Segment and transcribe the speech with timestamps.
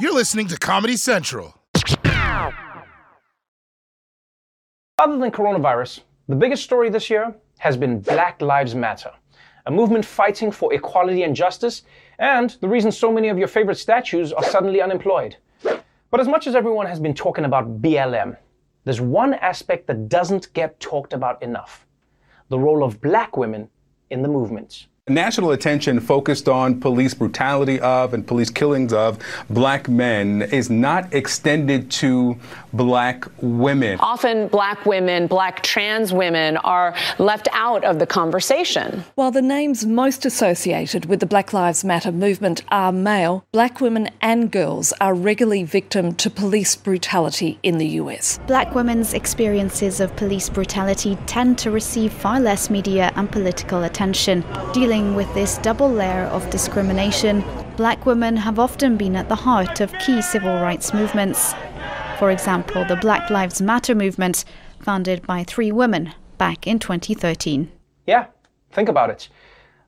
[0.00, 1.54] You're listening to Comedy Central.
[4.96, 9.10] Other than coronavirus, the biggest story this year has been Black Lives Matter,
[9.66, 11.82] a movement fighting for equality and justice,
[12.18, 15.36] and the reason so many of your favorite statues are suddenly unemployed.
[15.62, 18.38] But as much as everyone has been talking about BLM,
[18.84, 21.86] there's one aspect that doesn't get talked about enough
[22.48, 23.68] the role of black women
[24.08, 24.86] in the movement.
[25.08, 29.18] National attention focused on police brutality of and police killings of
[29.48, 32.38] black men is not extended to
[32.72, 33.98] black women.
[34.00, 39.04] Often, black women, black trans women are left out of the conversation.
[39.14, 44.10] While the names most associated with the Black Lives Matter movement are male, black women
[44.20, 48.38] and girls are regularly victim to police brutality in the US.
[48.46, 54.44] Black women's experiences of police brutality tend to receive far less media and political attention.
[54.72, 57.44] Dealing with this double layer of discrimination,
[57.76, 61.54] black women have often been at the heart of key civil rights movements.
[62.20, 64.44] For example, the Black Lives Matter movement,
[64.78, 67.72] founded by three women back in 2013.
[68.06, 68.26] Yeah,
[68.72, 69.30] think about it.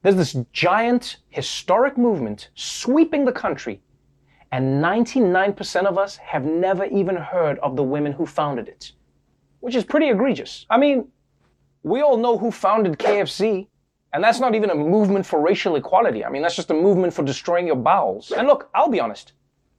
[0.00, 3.82] There's this giant historic movement sweeping the country,
[4.50, 8.92] and 99% of us have never even heard of the women who founded it,
[9.60, 10.64] which is pretty egregious.
[10.70, 11.08] I mean,
[11.82, 13.66] we all know who founded KFC,
[14.14, 16.24] and that's not even a movement for racial equality.
[16.24, 18.32] I mean, that's just a movement for destroying your bowels.
[18.32, 19.34] And look, I'll be honest.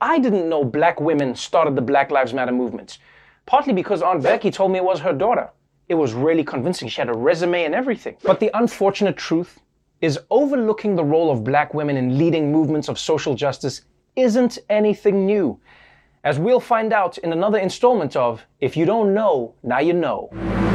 [0.00, 2.98] I didn't know black women started the Black Lives Matter movement.
[3.46, 5.50] Partly because Aunt Becky told me it was her daughter.
[5.88, 6.88] It was really convincing.
[6.88, 8.16] She had a resume and everything.
[8.22, 9.58] But the unfortunate truth
[10.00, 13.82] is overlooking the role of black women in leading movements of social justice
[14.14, 15.58] isn't anything new.
[16.22, 20.67] As we'll find out in another installment of If You Don't Know, Now You Know.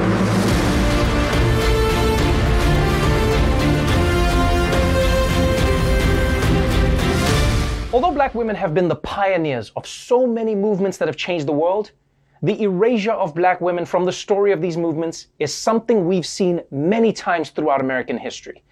[8.23, 11.91] Black women have been the pioneers of so many movements that have changed the world,
[12.41, 16.61] the erasure of black women from the story of these movements is something we've seen
[16.71, 18.63] many times throughout American history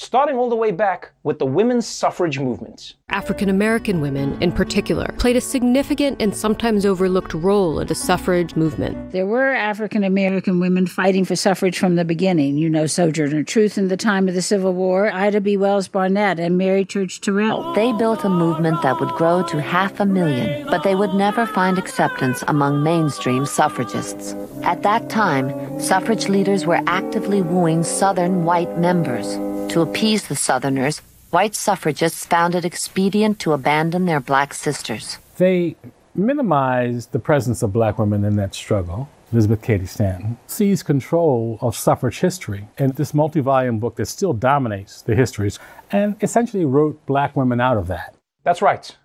[0.00, 2.94] starting all the way back with the women's suffrage movement.
[3.10, 8.56] African American women, in particular, played a significant and sometimes overlooked role in the suffrage
[8.56, 9.12] movement.
[9.12, 12.56] There were African American women fighting for suffrage from the beginning.
[12.56, 15.58] You know, Sojourner Truth in the time of the Civil War, Ida B.
[15.58, 17.74] Wells Barnett, and Mary Church Terrell.
[17.74, 21.44] They built a movement that would grow to half a million, but they would never
[21.44, 24.32] find acceptance among mainstream suffragists.
[24.62, 29.36] At that time, suffrage leaders were actively wooing Southern white members.
[29.70, 30.98] To appease the Southerners,
[31.30, 35.18] white suffragists found it expedient to abandon their black sisters.
[35.36, 35.76] They
[36.12, 39.08] minimized the presence of black women in that struggle.
[39.32, 44.32] Elizabeth Cady Stanton seized control of suffrage history in this multi volume book that still
[44.32, 45.60] dominates the histories
[45.92, 48.16] and essentially wrote black women out of that.
[48.42, 48.96] That's right.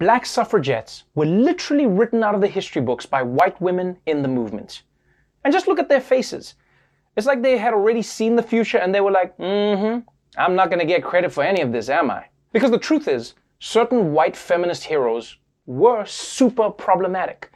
[0.00, 4.28] Black suffragettes were literally written out of the history books by white women in the
[4.28, 4.82] movement.
[5.44, 6.54] And just look at their faces.
[7.18, 10.08] It's like they had already seen the future and they were like, mm hmm,
[10.40, 12.26] I'm not gonna get credit for any of this, am I?
[12.52, 15.36] Because the truth is, certain white feminist heroes
[15.66, 17.50] were super problematic.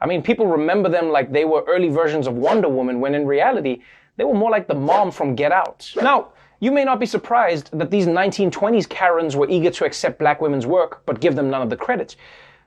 [0.00, 3.28] I mean, people remember them like they were early versions of Wonder Woman, when in
[3.28, 3.80] reality,
[4.16, 5.88] they were more like the mom from Get Out.
[6.02, 10.40] Now, you may not be surprised that these 1920s Karens were eager to accept black
[10.40, 12.16] women's work, but give them none of the credit.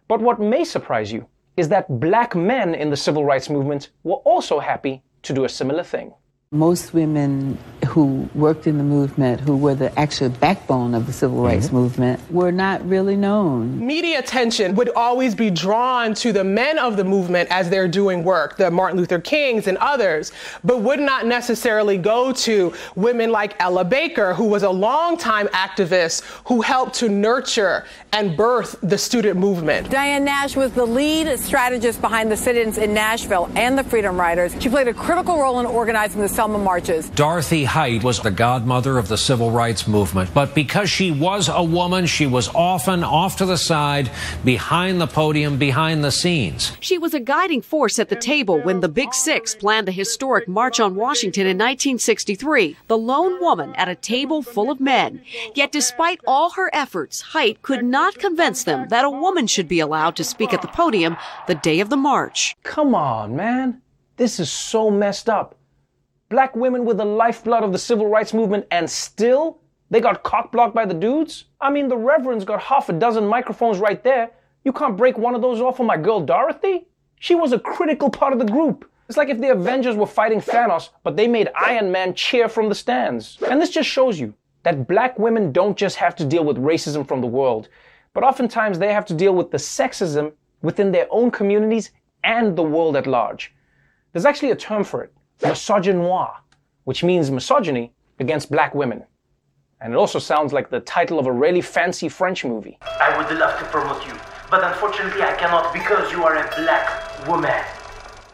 [0.08, 1.28] But what may surprise you
[1.58, 5.50] is that black men in the civil rights movement were also happy to do a
[5.50, 6.14] similar thing.
[6.52, 11.44] Most women who worked in the movement, who were the actual backbone of the civil
[11.44, 11.76] rights mm-hmm.
[11.76, 13.86] movement, were not really known.
[13.86, 18.24] Media attention would always be drawn to the men of the movement as they're doing
[18.24, 20.32] work, the Martin Luther Kings and others,
[20.64, 26.24] but would not necessarily go to women like Ella Baker, who was a longtime activist
[26.48, 29.92] who helped to nurture and birth the student movement.
[29.92, 34.20] Diane Nash was the lead strategist behind the sit ins in Nashville and the Freedom
[34.20, 34.56] Riders.
[34.60, 37.10] She played a critical role in organizing the Selma marches.
[37.10, 41.62] Dorothy Height was the godmother of the civil rights movement, but because she was a
[41.62, 44.10] woman, she was often off to the side,
[44.46, 46.78] behind the podium, behind the scenes.
[46.80, 50.48] She was a guiding force at the table when the Big Six planned the historic
[50.48, 55.22] March on Washington in 1963, the lone woman at a table full of men.
[55.56, 59.82] Yet despite all her efforts, Height could not convince them that a woman should be
[59.82, 62.56] allowed to speak at the podium the day of the march.
[62.64, 63.82] Come on, man.
[64.16, 65.59] This is so messed up
[66.30, 69.60] black women were the lifeblood of the civil rights movement, and still
[69.90, 71.46] they got cock blocked by the dudes?
[71.60, 74.32] I mean, the Reverend's got half a dozen microphones right there.
[74.64, 76.88] You can't break one of those off for my girl Dorothy?
[77.20, 78.90] She was a critical part of the group.
[79.08, 82.70] It's like if the Avengers were fighting Thanos, but they made Iron Man cheer from
[82.70, 83.38] the stands.
[83.50, 87.08] And this just shows you that black women don't just have to deal with racism
[87.08, 87.70] from the world.
[88.14, 91.92] but oftentimes they have to deal with the sexism within their own communities
[92.24, 93.54] and the world at large.
[94.12, 96.38] There's actually a term for it, misogynoir,
[96.84, 99.04] which means misogyny against black women.
[99.82, 102.78] And it also sounds like the title of a really fancy French movie.
[102.82, 104.14] I would love to promote you,
[104.52, 107.64] but unfortunately I cannot because you are a black woman.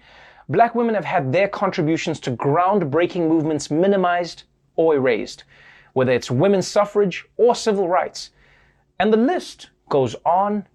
[0.49, 4.45] black women have had their contributions to groundbreaking movements minimized
[4.77, 5.45] or erased,
[5.93, 8.31] whether it's women's suffrage or civil rights.
[8.99, 10.67] And the list goes on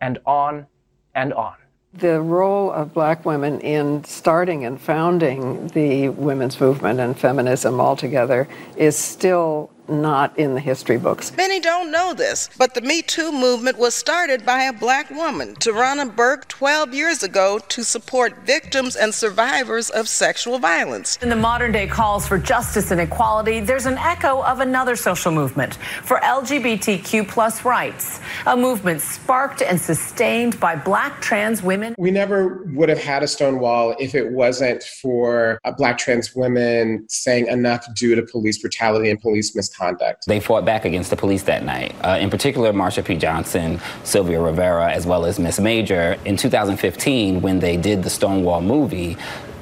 [0.00, 0.66] and on
[1.14, 1.54] and on.
[1.92, 8.48] The role of black women in starting and founding the women's movement and feminism altogether
[8.76, 11.34] is still not in the history books.
[11.36, 15.54] Many don't know this, but the Me Too movement was started by a black woman,
[15.56, 21.18] Tarana Burke, 12 years ago to support victims and survivors of sexual violence.
[21.22, 25.32] In the modern day calls for justice and equality, there's an echo of another social
[25.32, 31.94] movement for LGBTQ plus rights, a movement sparked and sustained by black trans women.
[31.98, 37.04] We never would have had a Stonewall if it wasn't for uh, black trans women
[37.08, 40.26] saying enough due to police brutality and police misconduct misconduct.
[40.26, 41.94] They fought back against the police that night.
[42.02, 43.16] Uh, in particular, Marsha P.
[43.16, 46.16] Johnson, Sylvia Rivera, as well as Miss Major.
[46.24, 49.16] In 2015, when they did the Stonewall movie,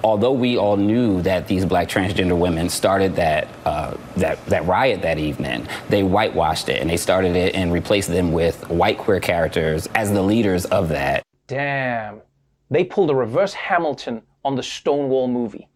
[0.04, 5.02] although we all knew that these black transgender women started that, uh, that, that riot
[5.02, 9.20] that evening, they whitewashed it and they started it and replaced them with white queer
[9.20, 11.22] characters as the leaders of that.
[11.46, 12.20] Damn.
[12.70, 15.68] They pulled a reverse Hamilton on the Stonewall movie.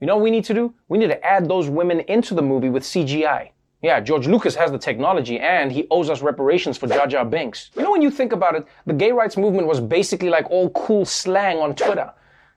[0.00, 0.74] You know what we need to do?
[0.88, 3.50] We need to add those women into the movie with CGI.
[3.82, 7.72] Yeah, George Lucas has the technology and he owes us reparations for Jar Jar Binks.
[7.74, 10.70] You know, when you think about it, the gay rights movement was basically like all
[10.70, 12.12] cool slang on Twitter.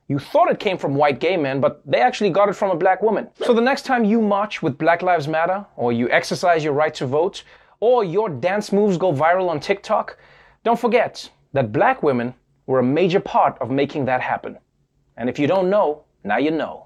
[0.07, 2.75] You thought it came from white gay men, but they actually got it from a
[2.75, 3.27] black woman.
[3.44, 6.94] So the next time you march with Black Lives Matter, or you exercise your right
[6.94, 7.44] to vote,
[7.80, 10.19] or your dance moves go viral on TikTok,
[10.63, 12.36] don't forget that black women
[12.68, 14.60] were a major part of making that happen.
[15.18, 16.86] And if you don't know, now you know.